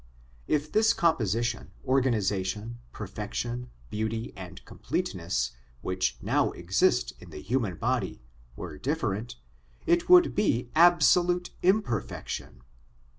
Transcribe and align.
If 0.47 0.71
this 0.71 0.93
composition, 0.93 1.69
organisation, 1.85 2.79
perfection, 2.91 3.69
beauty, 3.91 4.33
and 4.35 4.65
completeness 4.65 5.51
which 5.81 6.17
now 6.23 6.49
exist 6.53 7.13
in 7.19 7.29
the 7.29 7.39
human 7.39 7.75
body 7.75 8.19
were 8.55 8.79
different, 8.79 9.35
it 9.85 10.09
would 10.09 10.33
be 10.33 10.71
absolute 10.73 11.51
imperfection. 11.61 12.63